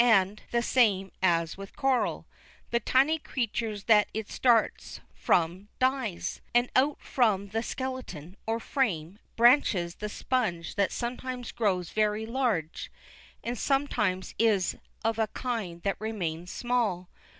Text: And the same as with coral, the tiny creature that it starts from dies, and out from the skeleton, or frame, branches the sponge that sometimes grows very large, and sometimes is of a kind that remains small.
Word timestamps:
And 0.03 0.41
the 0.49 0.63
same 0.63 1.11
as 1.21 1.57
with 1.57 1.75
coral, 1.75 2.25
the 2.71 2.79
tiny 2.79 3.19
creature 3.19 3.77
that 3.81 4.07
it 4.15 4.31
starts 4.31 4.99
from 5.13 5.67
dies, 5.77 6.41
and 6.55 6.71
out 6.75 6.99
from 7.03 7.49
the 7.49 7.61
skeleton, 7.61 8.35
or 8.47 8.59
frame, 8.59 9.19
branches 9.35 9.93
the 9.93 10.09
sponge 10.09 10.73
that 10.73 10.91
sometimes 10.91 11.51
grows 11.51 11.91
very 11.91 12.25
large, 12.25 12.91
and 13.43 13.55
sometimes 13.59 14.33
is 14.39 14.75
of 15.05 15.19
a 15.19 15.27
kind 15.27 15.83
that 15.83 16.01
remains 16.01 16.49
small. 16.49 17.07